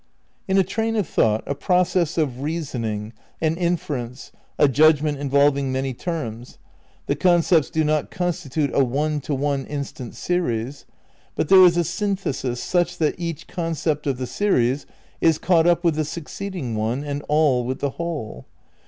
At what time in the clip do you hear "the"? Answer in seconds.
7.05-7.15, 14.17-14.25, 15.93-16.03, 17.77-17.91